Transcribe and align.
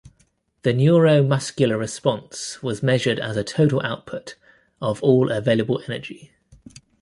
The 0.63 0.73
neuromuscular 0.73 1.77
response 1.77 2.63
was 2.63 2.81
measured 2.81 3.19
as 3.19 3.37
a 3.37 3.43
total 3.43 3.83
output 3.85 4.33
of 4.81 4.99
all 5.03 5.31
available 5.31 5.79
energy. 5.85 6.31